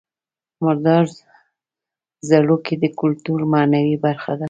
مردار 0.63 1.05
ځړوکی 2.29 2.75
د 2.83 2.85
کولتور 2.99 3.39
معنوي 3.53 3.95
برخه 4.05 4.31
ده 4.37 4.39